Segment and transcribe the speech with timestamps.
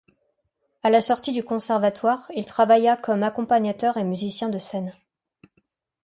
[0.81, 4.93] À la sortie du Conservatoire, il travailla comme accompagnateur et musicien de scène.